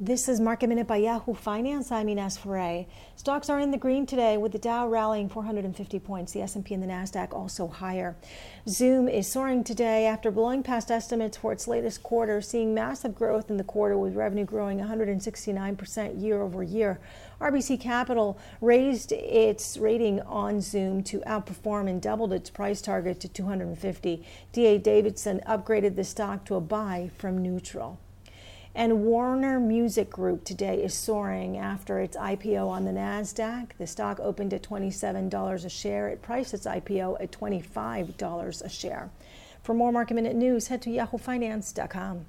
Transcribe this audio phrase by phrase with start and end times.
[0.00, 1.92] This is Market Minute by Yahoo Finance.
[1.92, 2.86] I'm Ines Ferre.
[3.14, 6.82] Stocks are in the green today with the Dow rallying 450 points, the S&P and
[6.82, 8.16] the Nasdaq also higher.
[8.68, 13.50] Zoom is soaring today after blowing past estimates for its latest quarter, seeing massive growth
[13.50, 16.98] in the quarter with revenue growing 169% year over year.
[17.40, 23.28] RBC Capital raised its rating on Zoom to outperform and doubled its price target to
[23.28, 24.26] 250.
[24.50, 28.00] DA Davidson upgraded the stock to a buy from neutral.
[28.76, 33.70] And Warner Music Group today is soaring after its IPO on the NASDAQ.
[33.78, 36.08] The stock opened at $27 a share.
[36.08, 39.10] It priced its IPO at $25 a share.
[39.62, 42.26] For more market minute news, head to yahoofinance.com.